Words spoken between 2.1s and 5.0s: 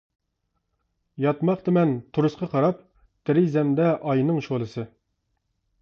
تورۇسقا قاراپ، دېرىزەمدە ئاينىڭ شولىسى.